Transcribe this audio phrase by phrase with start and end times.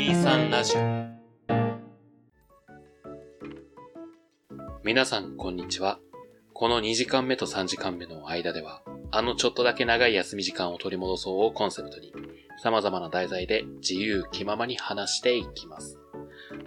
[0.00, 0.80] 23ラジオ
[4.82, 5.98] 皆さんこんにちは。
[6.54, 12.14] この2時間目と3時間目の間では、あのちょっとだけ長い休み時間を取り戻そうをコンセプトに、
[12.62, 15.98] 様々な題材で自由気ままに話していきます。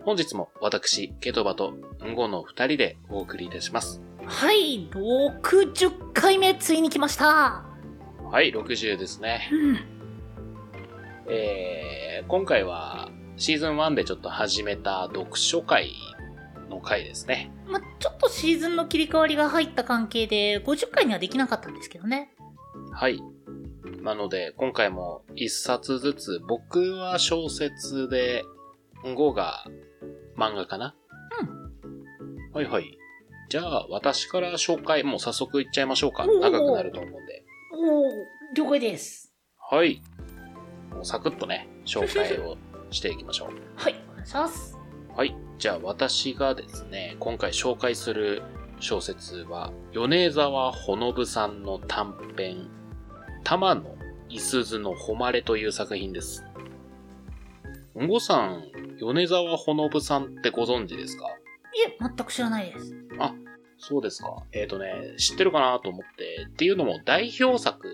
[0.06, 1.74] 本日も私、ケトバと
[2.06, 4.00] ンゴの二人でお送りいたします。
[4.26, 7.66] はい、60回目ついに来ました。
[8.32, 9.50] はい、60ですね。
[9.52, 9.80] うん。
[11.28, 15.94] えー、今回はシーズン1でちょっと始めた読書会
[16.70, 17.52] の回ですね。
[17.68, 22.32] ま、ちょっとシーズンの切り替わりが入った関係で、50回にはできなかったんですけどね。
[22.92, 23.20] はい。
[24.02, 28.44] なので、今回も一冊ずつ、僕は小説で、
[29.04, 29.66] 5が
[30.38, 30.96] 漫画かな？
[31.42, 32.52] うん。
[32.54, 32.98] はいはい。
[33.50, 36.26] じゃあ、私から紹介、もう早速いっちゃいましょうか。
[36.26, 37.44] 長くなると思うんで。
[37.74, 38.12] おー、
[38.56, 39.34] 了解です。
[39.58, 40.02] はい。
[40.92, 42.58] もうサクッとね、紹介を
[42.94, 43.50] していきましょう。
[43.76, 44.78] はい、お願いします。
[45.16, 45.36] はい。
[45.58, 48.42] じゃあ私がですね、今回紹介する
[48.80, 52.70] 小説は、米沢ほのぶさんの短編、
[53.44, 53.96] 玉の
[54.30, 56.44] いすずの誉れという作品です。
[58.00, 58.64] んごさん、
[59.00, 61.28] 米沢ほのぶさんってご存知ですか？
[61.28, 61.30] い
[61.88, 62.96] え、全く知らないです。
[63.86, 64.44] そうですか。
[64.54, 67.94] えっ、とね、知ってるかなと思って、っていうのも代表作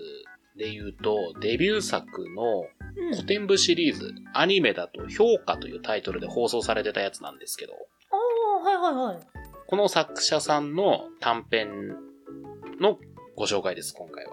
[0.56, 2.64] で言うと、デビュー作の
[2.96, 3.14] うん。
[3.14, 7.74] 古典部シリーズ、アニメだと評価というタイトルで放送されてたやつなんですけど、
[8.10, 9.26] あー、はいはいはい。
[9.66, 11.96] この作者さんの短編
[12.80, 12.98] の
[13.36, 14.32] ご紹介です、今回は。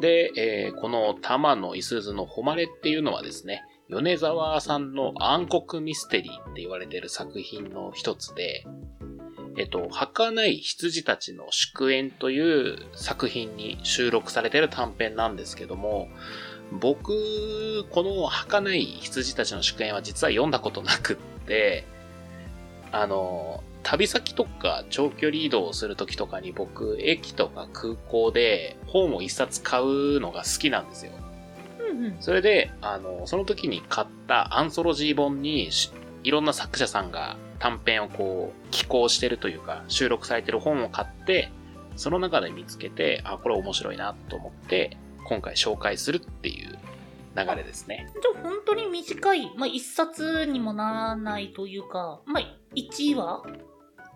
[0.00, 8.64] で、えーこの玉のいすずの誉れっていうのはですね、米沢さんの暗黒ミステリーって言われている作品の一つで、
[9.58, 16.08] えっと、儚い羊たちの祝宴という作品に収録されている短編なんですけども、
[16.80, 21.84] 僕、この儚い羊たちの祝宴は実は読んだことなくって、
[22.90, 31.12] あの、旅先とか長距離移動するときとかに僕、駅とか空港で本を一冊買うのが好きなんですよ。
[31.90, 32.16] うんうん。
[32.20, 35.90] それで、あの、その時に買ったアンソロジー本にし
[36.24, 41.50] いろんな作者さんが短編をこう、寄稿してるというか、収録されてる本を買って、
[41.96, 46.78] その中で見つけて、あ、これ面白いなと思って、今回紹介するっていう
[47.36, 48.06] 流れですね。
[48.12, 53.42] じゃあ本当に短い、まあ、一冊にもならないというか、まあ、1話？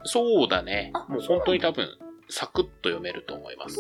[0.05, 1.07] そうだねあ。
[1.09, 1.89] もう本当に多分、
[2.29, 3.79] サクッと読めると思います。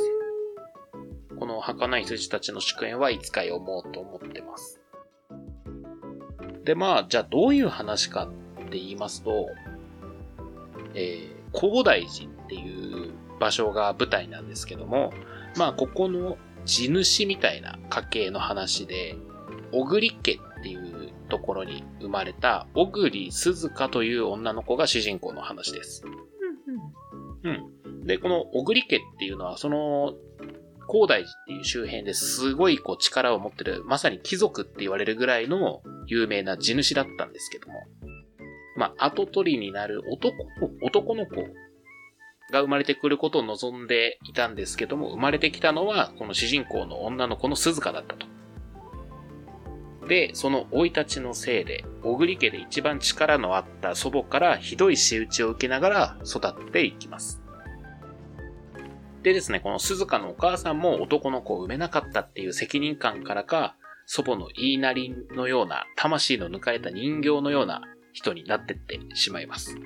[1.39, 4.81] この儚い羊たちの祝宴はいつか読もうと思ってます。
[6.65, 8.29] で、まあ、じゃあどういう話かっ
[8.71, 9.49] て言いますと、
[10.95, 15.13] えー、高大寺っていう場所が舞台なんですけども、
[15.57, 19.17] まあ、ここの地主みたいな家系の話で、
[19.73, 26.03] 小栗家っていうところに生まれた小栗鈴香という女の子が主人公の話です。
[26.05, 26.13] うん
[27.45, 27.71] うん。
[27.89, 28.07] うん。
[28.07, 30.15] で、この小栗家っていうのは、その、
[30.89, 37.75] 高大寺っていう周辺ですごいこう力を持ってる、まさに貴族って言われるぐらいの有名な地主だったんですけども、
[38.77, 41.45] まあ、後取りになる男の、男の子
[42.51, 48.27] が生まれてくることを望んでいたんですけども、生まれてきたのは、この主人公の女の子の鈴鹿だったと。
[50.07, 57.43] で、その生い立ちのせいで、小栗家で一番力のあった祖母からひどい仕打ちを受けながら育っていきます。
[59.23, 63.75] でですね、この鈴鹿のお母さんも男の子を産めなかったっていう責任感からか、
[64.07, 67.83] 祖母の言いなりのような、魂の抜かれた人形のような
[68.13, 69.77] 人になってってしまいます。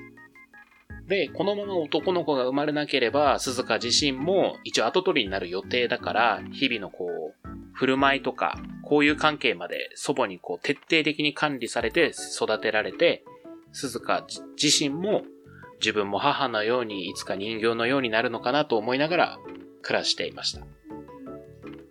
[1.11, 7.05] で、このまま男の子が生まれなければ、鈴鹿自身も一応後取りになる予定だから、日々のこ
[7.43, 13.25] う、振る舞いとか、こういう関係まで祖母にこう徹底的に管理されて育てられて、
[13.73, 14.25] 鈴鹿
[14.61, 15.23] 自身も
[15.81, 19.39] 自分も母のようにいつか人形のようになるのかなと思いながら
[19.81, 20.61] 暮らしていました。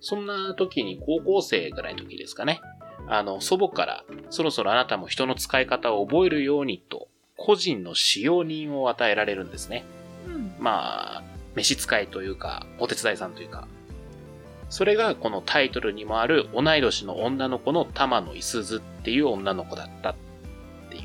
[0.01, 2.63] そんな時に高校生ぐらいの時ですかね。
[3.07, 7.10] あの、祖母からそろそろあなたも人の使い方を覚えるようにと
[7.41, 9.85] 個人の使用人を与えられるんですね。
[10.27, 10.55] うん。
[10.59, 11.23] まあ、
[11.55, 13.67] 召使いというか、お手伝いさんというか。
[14.69, 20.15] それがこのタイトルにもある同い年の女の子の玉野いすずっていう女の子だったっ
[20.91, 21.03] ていう。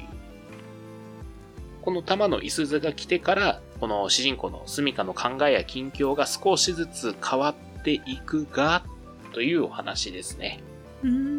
[1.82, 8.84] この玉野いすずが来てから、この主人公の住処の考えや近況が少しずつ変わっていくが、
[9.32, 10.60] というお話ですね。
[11.02, 11.35] うーん。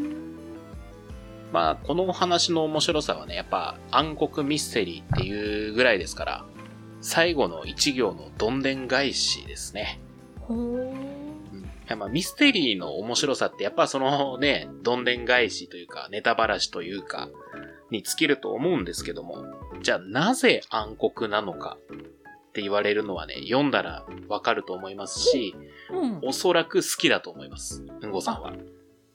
[1.52, 6.44] まあ、このお話の面白さはね、やっぱ暗黒ミステリーっていうぐらいですから、
[7.00, 10.00] 最後の一行のどんでん返しですね。
[10.40, 11.16] ほー。
[11.88, 17.28] やまあミステリーの面白さってやっぱそのね、どんでん返しというか、ネタばらしというか、
[17.90, 19.44] に尽きると思うんですけども、
[19.82, 21.78] じゃあなぜ暗黒なのか
[22.48, 25.54] って言われるのはね、読んだらわかると思いますし、
[25.90, 26.20] うん。
[26.22, 27.84] おそらく好きだと思います。
[28.00, 28.52] うんごさんは。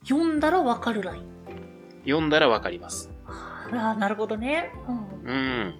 [0.03, 1.40] 読んだらわかるライン。
[2.05, 3.09] 読んだらわかります。
[3.25, 4.71] ああ、なるほどね。
[5.23, 5.31] うん。
[5.31, 5.75] うん。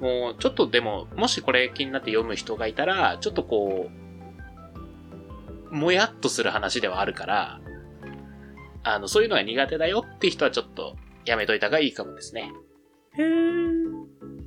[0.00, 3.90] もう、ちょっとでも、もしこれ気になって読む人がいたら、ちょっとこ
[5.70, 7.60] う、もやっとする話ではあるから、
[8.84, 12.52] あの、そういうのが苦手だよって人はちょっとやめといた方がいいかもですね。
[13.18, 13.26] へえ。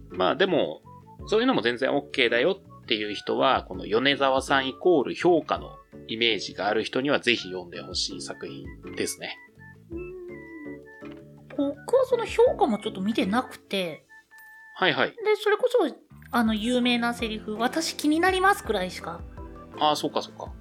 [0.10, 0.82] まあでも、
[1.28, 5.76] そういうのも全然 OK だよっていう人は、この米沢さんイコール評価の
[6.08, 8.66] イメージがある人にはぜひ読んでほしい作品
[8.96, 9.38] ですね。
[11.58, 14.06] 僕はその評価もちょっと見てなくて、
[14.76, 15.10] はいはい。
[15.10, 15.96] で、それこそ、
[16.32, 19.22] あの、有名なセリフ、私気になりますくらいしか。
[19.80, 20.52] ああ、そうかそうか。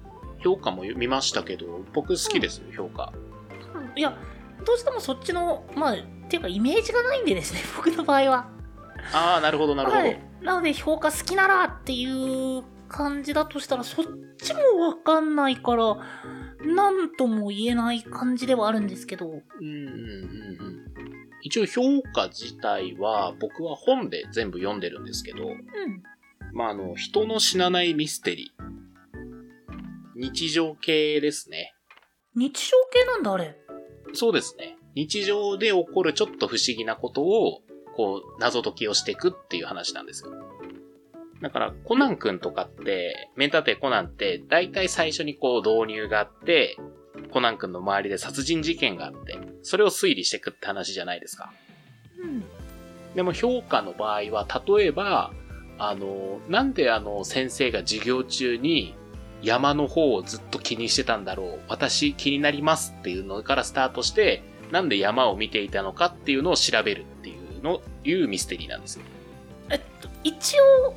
[0.43, 3.13] 評価も見ましたけど、僕好きですよ、評価。
[3.15, 4.17] うんいや、
[4.65, 5.97] どうしてもそっちの、まあ、っ
[6.29, 8.49] ていうかイメージがないんでですね、 僕の場合は。
[9.13, 10.01] ああ、なるほどなるほど。
[10.01, 10.21] はい。
[10.41, 14.05] なので、評価好きならっていう感じだとしたら、そっ
[14.37, 15.97] ちもわかんないから、
[16.63, 19.27] なんとも言えない感じではあるんですけど。
[19.27, 19.87] うんうんうん
[20.59, 20.80] うん。
[21.43, 26.03] 一応評価自体は僕は本で全部読んでるんですけど、うん。
[26.53, 28.71] まあ、あの、人の死なないミステリー。
[30.15, 31.73] 日常系ですね。
[32.35, 33.57] 日常系なんだ、あれ。
[34.13, 34.77] そうですね。
[34.93, 37.61] 日常で起こるちょっと不思議なことを、
[37.95, 40.31] こう、謎解きをしていくっていう話なんですよ。
[41.41, 46.77] だから、コナン君とかって、メンタテコナンって、大体最初にこう導入があって、
[47.31, 51.51] コナン君の周りで殺人事件があって、それを推理していくって話じゃないですか。
[52.19, 52.43] うん。
[53.15, 55.31] でも評価の場合は、例えば、
[55.77, 58.95] あの、なんであの先生が授業中に
[59.41, 61.59] 山の方をずっと気にしてたんだろう。
[61.67, 69.03] 私気になりますっていうのからスタートして、なんで山を見ていたのかっていうのを調べるっていうの、いうミステリーなんですよ。
[69.69, 70.93] えっと、一応、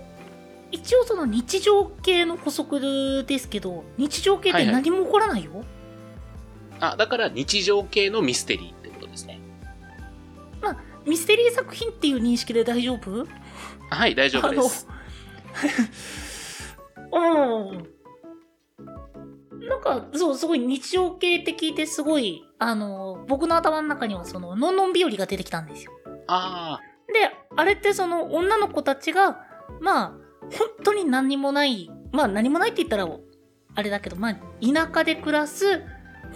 [0.71, 5.65] 一応その日常系の補足ですけど、日常系って何も起こらないよ。
[6.81, 9.41] あ、だから日常系のミステリーってことですね。
[11.07, 13.27] ミステリー作品っていう認識で大丈夫？
[13.91, 14.89] はい、大丈夫です。
[17.13, 17.95] あの うん。
[19.69, 25.93] なんか、そう、すごい日常系って聞いて、すごい、あの、僕の頭の中には、その、のんのん日和が出てきたんですよ。
[26.27, 26.81] あ
[27.13, 29.43] で、あれってその、女の子たちが、
[29.81, 30.09] まあ、
[30.51, 33.09] 本当に何にもない、まあ何もないって言ったら、
[33.75, 35.83] あれだけど、まあ、田舎で暮らす、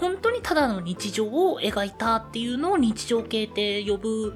[0.00, 4.34] 本当にただの日常を描いたっていうのを日常系って呼ぶ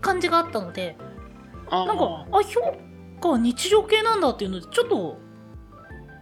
[0.00, 0.96] 感じがあったので、
[1.70, 2.76] なんか、あ、評
[3.20, 5.18] 価は日常系なんだっていうので、ちょっと、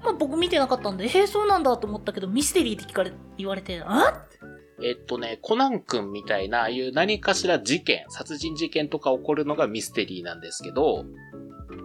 [0.02, 4.24] まあ僕見てなかったんで、へえ、そうなんだと思ったけど、ミステリーって聞かれ、言われて、あ？
[4.82, 11.04] えっとね、コナン君みたいな、ああいう何かしら事件、殺人事件とか起こるのがミステリーなんですけど、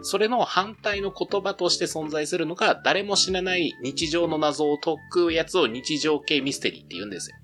[0.01, 7.37] それの反対の言葉として存在するのが、誰も知らない日常の謎を解くやつを日常系ミステリーって言うんですよ。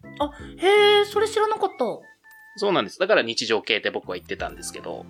[0.58, 1.86] へえ、それ知らなかった。
[2.58, 3.00] そうなんです。
[3.00, 5.06] だから日常系って僕は言ってたんですけど、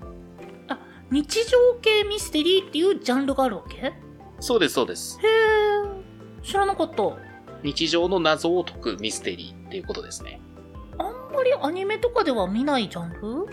[1.09, 3.77] 日常系ミステリーっていうジャンルがあるわけ？
[3.77, 3.93] へえ、
[4.39, 5.17] そうです、そうです。
[6.43, 7.03] 知らなかった。
[7.63, 10.39] 日常の謎を解くミステリーっていうことですね。
[10.99, 13.47] あんまりアニメとかでは見ないジャンル？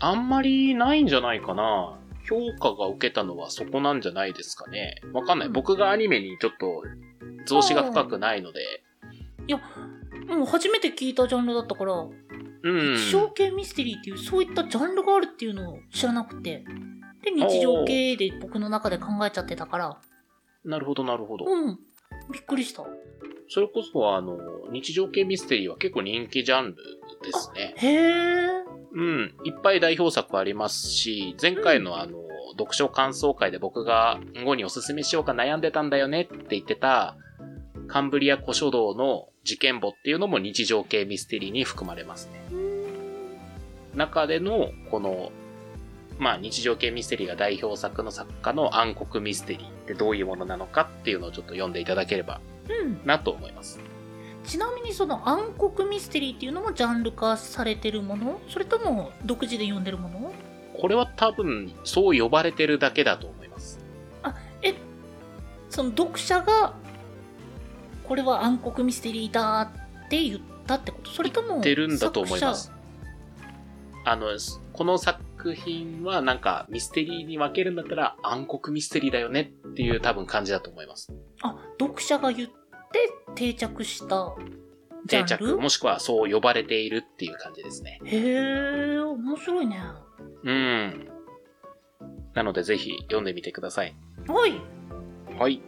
[0.00, 1.96] あんまりないんじゃないかな。
[2.24, 5.00] 評価が受けたのはそこなんじゃないですかね。
[5.12, 5.48] わかんない。
[5.48, 6.82] うん僕がアニメにちょっと
[7.46, 8.60] 増資が深くないので。
[10.28, 12.96] もう初めて聞いたジャンルだったから、うん。
[12.96, 16.64] 日常系ミステリーっていうそういったジャンルがあるっていうのを知らなくて。
[17.22, 20.00] で、日常系で僕の中で考えちゃってたから、
[20.64, 21.44] なるほど、なるほど。
[21.46, 21.78] うん。
[22.32, 22.84] びっくりした。
[23.48, 24.38] それこそ、あの、
[24.70, 26.76] 日常系ミステリーは結構人気ジャンル
[27.22, 27.74] ですね。
[27.76, 28.61] へえ。
[28.94, 29.34] うん。
[29.44, 32.18] いっぱい代表作ありますし、前回のあの、
[32.58, 37.16] 読書感想会で僕が後におすすめしようか悩んでたんだよねって言ってた、
[37.88, 42.40] カンブリア古書道の事件簿っていうのも日常系ミステリーに含まれますね。
[43.94, 45.32] 中での、この、
[46.18, 53.00] まあ日常系ミステリーが代表作の作家の暗黒ミステリーってどういうものなのかっていうのをちょっと読んでいただければうん。
[53.04, 53.80] なと思います。
[54.44, 58.40] ちなみにその暗黒ミステリーっていうのもジャンル化されてるもの？
[58.48, 60.32] それとも独自で読んでるもの？
[60.74, 63.78] これは多分そう呼ばれてるだけだと思います。
[64.62, 64.74] え、
[65.70, 66.74] その読者が、
[68.04, 69.62] これは暗黒ミステリーだ
[70.06, 71.10] って言ったってこと？
[71.10, 72.72] それとも、ってるんだと思います。
[74.04, 74.26] あの、
[74.72, 81.12] この作品はなんかミステリーに分けるんだったら暗黒ミステリーだよねっていう多分感じだと思います。
[81.42, 82.54] あ、読者が言って
[83.34, 84.34] 定着した
[85.08, 85.26] 定ル？
[85.26, 88.00] 着、もしくはそう呼ばれているっていう感じですね。
[88.04, 89.80] へえ、面白いね。
[90.44, 91.08] うん。
[92.34, 93.96] なのでぜひ読んでみてください。
[94.28, 94.60] はい。
[95.38, 95.60] はい。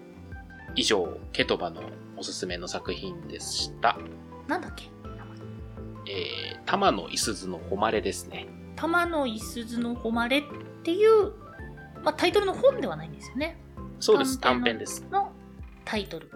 [0.77, 1.83] 以上、ケトバの
[2.17, 3.99] おすすめの作品でした。
[4.49, 4.91] なんだっけ？
[6.07, 8.47] えー、玉のいすずの誉れですね。
[8.77, 10.51] 玉のいすずの誉れっ
[10.83, 11.33] ていう、
[12.03, 13.59] まあ、タイトルの本ではないんですよね。
[14.01, 15.07] そうです、短編です。
[15.11, 15.33] の
[15.87, 16.31] タイトル。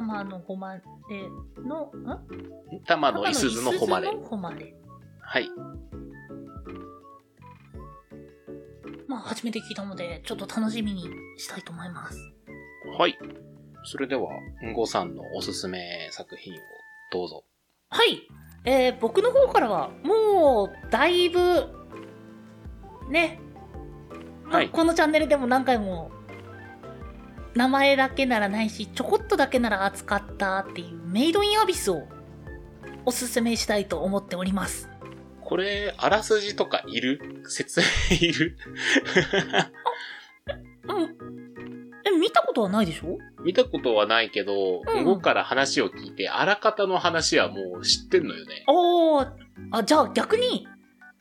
[0.00, 2.84] 玉の誉れの、ん？
[2.86, 4.74] 玉のいすずの誉れ誉れ。
[5.20, 5.50] はい。
[9.06, 11.04] まあ、初めて聞いたので、ちょっと楽しみに
[11.36, 12.18] したいと思います。
[12.98, 13.18] はい。
[13.84, 14.30] それでは、
[14.64, 16.56] んごさんのおすすめ作品を
[17.12, 17.44] どうぞ。
[17.90, 18.22] はい。
[18.64, 21.40] えー、僕の方からは、もう、だいぶ、
[23.10, 23.38] ね。
[24.44, 26.10] まあはいこのチャンネルでも何回も、
[27.54, 32.02] 名前だけならないし、ちょこっとだけなら扱ったっていう、メイドインアビスを、
[33.04, 34.88] おすすめしたいと思っております。
[35.42, 37.42] これ、あらすじとかいる？
[37.48, 37.80] 説
[38.10, 38.56] 明いる？
[40.88, 41.90] うん。
[42.06, 43.18] え、見たことはないでしょ？
[43.42, 48.64] 見たことはないけど、うんんごから話を聞いて、あらかたの話はもう知ってんのよね。
[48.68, 49.28] おー、
[49.72, 50.68] あ、じゃあ逆に、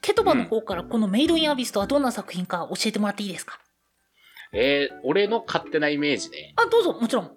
[0.01, 3.57] ケトバの方からこのメイドインアビスとはどんな作品か教えてもらっていいですか？
[4.51, 6.53] えー、俺の勝手なイメージね。
[6.55, 7.31] あ、どうぞ、もちろん。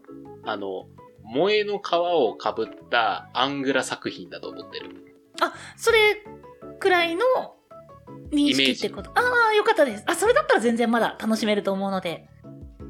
[0.44, 0.86] あの、
[1.26, 4.90] 萌えの皮をかぶったアングラ作品だと思ってる。
[5.40, 5.98] あ、それ
[6.78, 7.22] くらいの
[8.30, 9.10] 認識ってこと？
[9.10, 10.04] ああ、よかったです。
[10.06, 12.28] あ、それだったら全然まだ楽しめると思うので。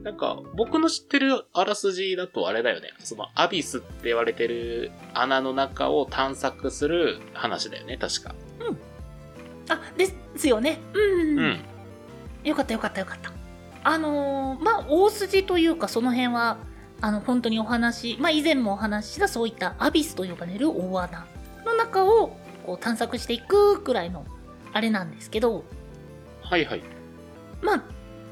[0.02, 2.92] なんか、僕の知ってるあらすじだとあれだよね。
[3.00, 8.34] その、アビスって言われてる穴の中を探索する話だよね、確か。
[9.68, 10.78] あ、ですよね。
[10.92, 10.98] う
[11.34, 11.38] ん。
[11.38, 11.60] うん。
[12.44, 13.32] よかったよかったよかった。
[13.84, 16.58] あのーまあ、大筋というかその辺は、
[17.00, 21.26] あの、本当にお話、まあ、以前もお話ししたそういったアビスと呼ばれる大穴
[21.64, 24.24] の中をこう探索していくくらいの
[24.72, 25.64] あれなんですけど、
[26.42, 26.82] はいはい。
[27.60, 27.82] まあ、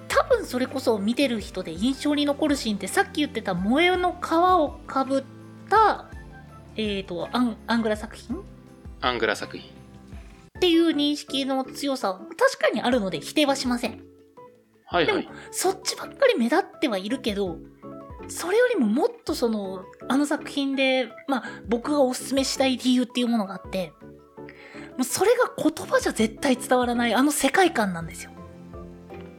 [0.07, 5.25] 多分それこそ見てる人で印象に残るシーンってさっき言ってた萌えの皮をかぶっ
[5.69, 6.11] た、
[6.76, 8.40] えーと、アンアングラ作品？
[9.00, 9.69] アングラ作品。
[9.69, 9.73] っ
[10.61, 14.00] ていう認識の強さは確かにあるので否定はしません。
[14.92, 15.37] でもはいはい。
[15.50, 17.59] そっちばっかり目立ってはいるけど、
[18.28, 23.92] それよりももっとその、あの作品で、まあ僕がおすすめしたい理由っていうものがあって、
[24.97, 28.32] もうそれが言葉じゃ絶対伝わらないあの世界観なんですよ。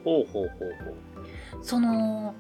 [0.04, 1.64] ほうほうほうほう。
[1.64, 2.34] その、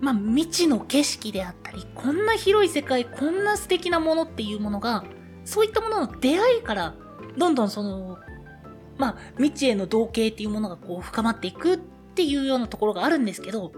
[0.00, 5.04] まあ、未知の景色であったり、こんな広い世界、こんな素敵なものっていうものが、
[5.44, 6.94] そういったものの出会いから、
[7.36, 8.18] どんどんその、
[8.96, 11.78] まあ、未知への同型っていうものがこう深まっていくっ
[12.18, 13.70] ていうようなところがあるんですけど、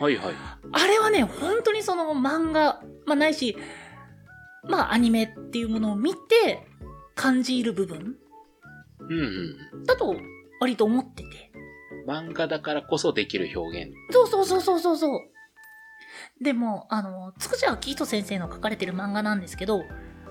[0.00, 0.34] はいはい。
[0.72, 3.56] あれはね、本当にその漫画、まあないし、
[4.68, 6.66] まあアニメっていうものを見て
[7.14, 8.16] 感じる部分
[8.98, 9.18] うん
[9.72, 9.84] うん。
[9.84, 10.16] だと
[10.60, 11.52] 割と思ってて。
[12.08, 13.92] 漫画だからこそできる表現。
[14.10, 15.20] そうそうそうそうそうそう。
[16.42, 19.84] でも、あの、つくしあきひと先生の書かれてる漫画なんですけど、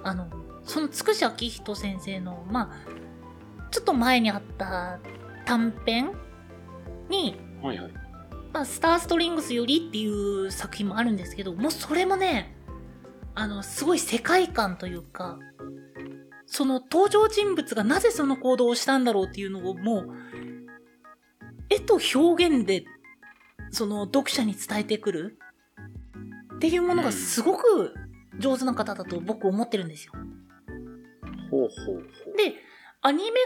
[0.04, 0.28] あの、
[0.66, 5.00] そのつくしあきひと先生の、まあ、ちょっと前にあった
[5.46, 6.12] 短編
[7.12, 7.91] に、はいはい。
[8.53, 12.56] まあ、スターストリングスよりっていう作品もあるんですけど、もうそれもね、
[13.36, 15.38] あの、すごい世界観というか、
[16.46, 20.10] その登場人物がなぜその行動をしたんだろうっていうのをもう、
[21.70, 22.84] 絵と表現で、
[23.70, 25.38] その読者に伝えてくる
[26.56, 27.94] っていうものがすごく
[28.38, 30.12] 上手な方だと僕思ってるんですよ。
[31.50, 32.38] ほうほうほう。
[32.38, 32.56] で、
[33.01, 33.39] アニメ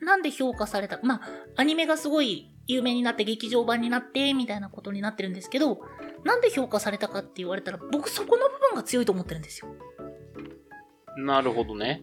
[0.00, 1.20] がなんで評価されたまあ、
[1.56, 5.80] アニメがすごい有名になって劇場版になって、みたいなことになってるんですけど、
[6.24, 9.68] なんで評価されたかって言われたら、僕そこの部分が強いと思ってるんですよ。
[11.16, 12.02] なるほどね。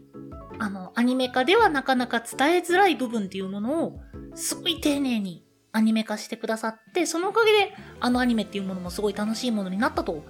[0.60, 4.00] あの、アニメ化ではなかなか伝えづらい部分っていうものを、
[4.36, 10.24] すごい丁寧にアニメ化してくださって、そのおかげで、あのアニメっていうものもすごい楽しいものになったと、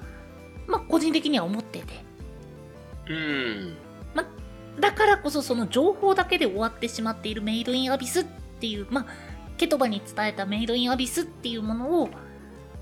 [0.67, 1.85] まあ、個人的には思ってて。
[3.09, 3.77] うん。
[4.79, 8.25] だからこそその情報だけで終わってしまっているメイドインアビスっ
[8.59, 9.05] ていう、まあ、
[9.61, 12.09] ケトバに伝えたメイドインアビスっていうものを、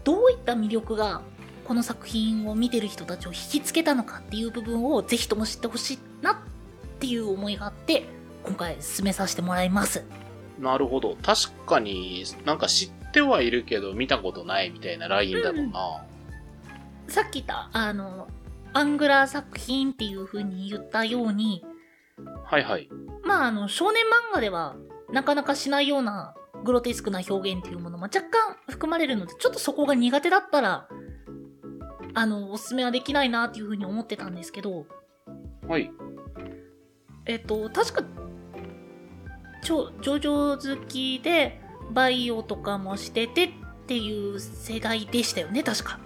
[0.06, 1.22] どういった魅力が
[1.66, 6.36] この作品を見てる人たちを引きつけたのかっていう部分をぜひとも知ってほしいなっ
[7.02, 8.06] ていう思いがあって、
[8.46, 10.06] 今回進めさせてもらいます。
[10.58, 11.18] なるほど。
[11.22, 16.06] 確かになんか知ってはいるけど見たことないみたいなラインだろうな。
[17.10, 18.30] さっき言った、あの、
[18.72, 21.62] アングラー作品っていう風に言ったように、
[22.46, 22.88] はいはい。
[23.26, 24.78] まあ、あの、少年漫画では
[25.12, 30.88] なかなかしないようなグロテスクな表現っていうものも若干含まれるので、ちょっとそこが苦手だったら、
[32.14, 34.86] あの、おすすめはできないなっていうふうに思ってたんですけど、
[35.68, 35.92] はい。
[37.26, 38.04] えっと、確か、
[39.64, 41.62] ちょ、ジョジョ好きで、
[41.92, 43.52] バイオとかもしててっ
[43.88, 46.00] ていう世代でしたよね、確か。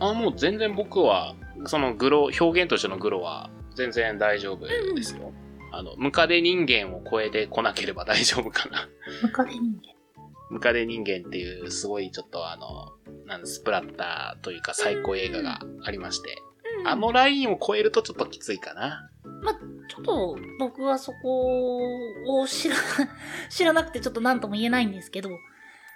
[0.00, 1.34] あ、もう全然僕は、
[1.66, 5.32] そのグロ、表現としてのグロは全然大丈夫ですよ。
[5.70, 8.88] あの、ムカデ人間を超えてこなければ大丈夫かな。
[9.22, 9.91] ムカデ人間。
[10.52, 12.92] ムカデ人間っていうすごいちょっとあの、
[13.26, 16.36] なんスプラッターというか最高映画がありまして、
[16.80, 19.08] うんあのラインを超えるとちょっときついかな。
[19.42, 19.54] まあ、
[19.88, 21.78] ちょっと僕はそこ
[22.40, 22.76] を知ら、
[23.50, 25.30] 知らなくてちょっと何とも言えないんですけど、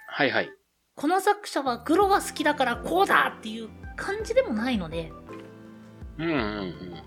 [0.07, 0.51] はいはい。
[0.95, 5.11] この作者はグロが好きだからこうだっていう感じでもないので、
[6.17, 7.03] うんうんうん。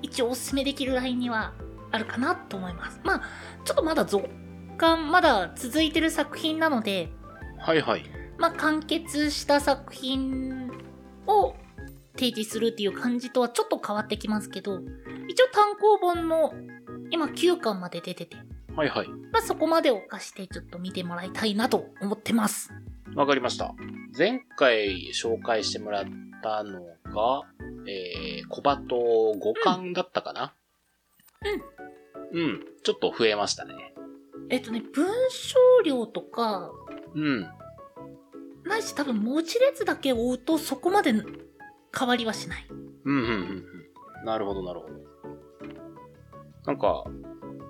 [0.00, 1.54] 一応おすすめできるラインには
[1.90, 3.00] あるかなと思います。
[3.04, 3.22] まあ、
[3.64, 4.28] ちょっとまだ続
[4.78, 7.10] 刊、まだ続いてる作品なので、
[7.58, 8.04] はいはい。
[8.38, 10.70] まあ、完結した作品
[11.26, 11.54] を
[12.14, 14.80] 提示するっていう感じとはちょっと変わってきますけど、
[15.28, 16.54] 一応単行本の
[17.10, 18.36] 今9巻まで出てて、
[18.76, 19.08] はいはい。
[19.32, 22.72] まあ、そこまでを貸してちょっと見てもらいたいなと思ってます。
[23.14, 23.74] わかりました。
[24.16, 26.04] 前回紹介してもらっ
[26.42, 27.42] たのが、
[27.88, 30.54] えー、小バト5巻だったかな？
[32.32, 32.40] うん。
[32.40, 32.64] うん。
[32.84, 33.74] ちょっと増えましたね。
[34.50, 36.70] えっとね、文章量とか、
[37.14, 37.42] うん。
[38.64, 41.14] ないし多分文字列だけ追うとそこまで
[41.96, 42.66] 変わりはしない。
[43.04, 43.30] うん、うん、うん
[44.20, 44.26] うん。
[44.26, 44.94] なるほど、なるほど。
[46.66, 47.04] なんか、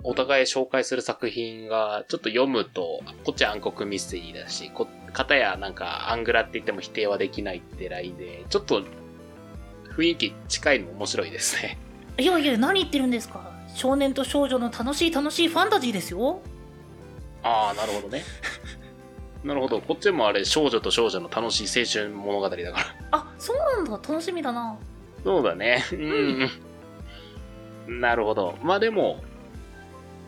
[0.03, 8.83] お互い紹介する作品が、ちょっと読むと、こっちは暗黒ミステリーだし、こ、片やなんか、アングラって言っても否定はできないってラインで、ちょっと、
[9.95, 11.77] 雰囲気近いの面白いですね。
[12.17, 16.41] いやいや、何言ってるんですか少年と少女の楽しい楽しいファンタジーですよ。
[17.43, 18.23] ああ、なるほどね。
[19.43, 19.79] なるほど。
[19.79, 22.85] こっちもあれ、少女と少女の楽しい青春物語だから。
[23.11, 23.91] あ、そうなんだ。
[23.91, 24.77] 楽しみだな。
[25.23, 25.83] そうだね。
[25.93, 25.95] う
[27.91, 28.01] ん。
[28.01, 28.57] なるほど。
[28.61, 29.23] まあでも、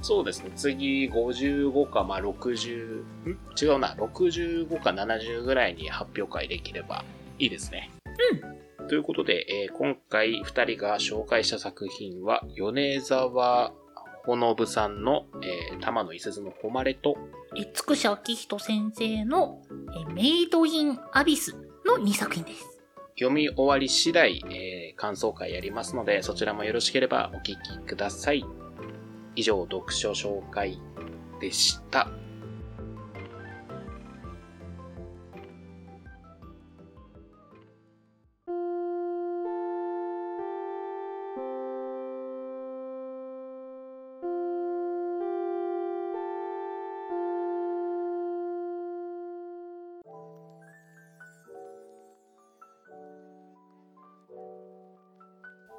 [0.02, 0.52] そうですね。
[0.56, 3.38] 次55か、まあ60、ん？
[3.62, 3.94] 違うな。
[3.96, 7.04] 65か70ぐらいに発表会できれば
[7.38, 7.92] いいですね。
[8.80, 8.88] うん。
[8.88, 13.74] ということで、えー今回2人が紹介した作品は、米沢
[14.24, 17.18] ほのぶさんの、えー玉の伊勢津の誉れと、
[17.58, 19.62] え、つくしあきひと先生の
[20.10, 21.56] えメイドインアビス
[21.86, 22.82] の2作品です。
[23.18, 28.46] 読み終わり次第、えー感想会やりますので、そちらもよろしければお聞きください。
[29.36, 30.80] 以上、読書紹介
[31.40, 32.08] でした。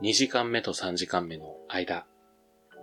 [0.03, 2.07] 2時間目と3時間目の間、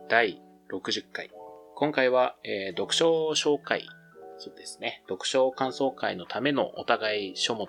[0.08, 1.29] 第60回。
[1.75, 3.89] 今回は、えー読書紹介、
[4.38, 5.03] そうですね。
[5.10, 7.67] 読書感想会のためのお互い書物、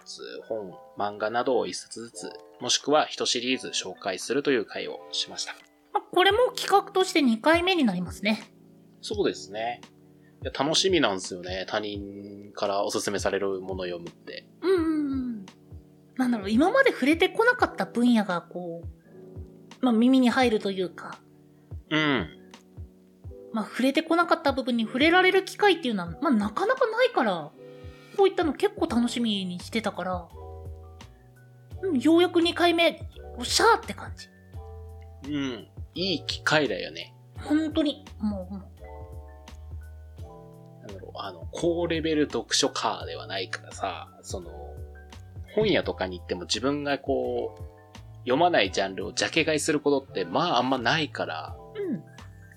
[0.48, 5.54] 本、漫画などを一冊ずつ、もしくは一シリーズ紹介するという回をしました。
[5.92, 8.44] まあこれも企画として2回目になりますね。
[9.00, 9.80] そうですね。
[10.44, 11.66] いや楽しみなんですよね。
[11.68, 14.46] 他人からおすすめされるものを読むって。
[14.62, 15.46] うんうんうん。
[16.16, 18.79] なんだろう、今まで触れてこなかった分野がこう、
[19.80, 21.18] まあ耳に入るというか、
[21.90, 22.28] うん。
[23.52, 27.50] まあ触れてこなかった部分に触れられる機会っていうのは、まあなかなかないから、
[28.16, 30.28] こういったの結構楽しみにしてたから、
[31.82, 33.00] うん、ようやく2回目、
[33.38, 34.28] おっしゃーって感じ。
[35.30, 35.68] うん。
[35.94, 37.14] いい機会だよね。
[37.38, 38.62] 本当に、もう、もう
[40.80, 44.50] なんだろう、あの、高レベル読書家ではないからさ、その、
[45.54, 47.62] 本屋とかに行っても自分がこう、
[48.20, 52.02] 読まないジャンルをジャケ買いすることって、まああんまないから、うん。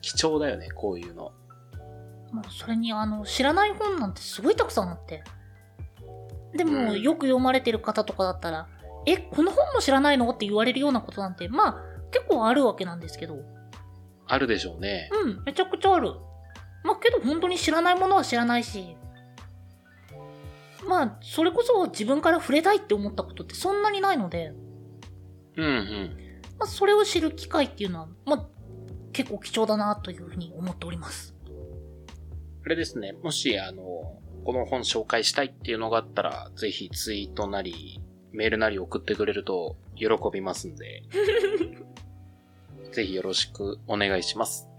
[0.02, 1.32] 貴重だよね、こういうの。
[2.32, 5.24] もうそれにあの、知らない本なんてすごいたくさんあって。
[6.56, 8.68] でも、うんよく読まれてる方とかだったら、
[9.06, 10.30] え、この本も知らないの？
[10.30, 11.76] って言われるようなことなんて、まあ、
[12.12, 13.38] 結構あるわけなんですけど。
[14.28, 15.10] あるでしょうね。
[15.26, 16.14] うん、めちゃくちゃある。
[16.84, 18.98] まあ、けど本当に知らないものは知らないし、
[20.88, 24.54] まあ、それこそ自分から触れたいって思ったことってそんなにないので、
[25.58, 26.18] うんうん。
[26.60, 28.46] まあ、それを知る機会っていうのは、まあ、
[29.12, 31.34] 結構貴重だなというふうに思っております。
[32.66, 41.04] あれですね、もし、あの、この本紹介したいっていうのがあったら、ぜひツイートなり、メールなり送ってくれると喜びますんで、
[42.92, 44.70] ぜひよろしくお願いします。